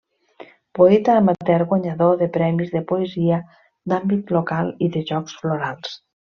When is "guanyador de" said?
1.73-2.29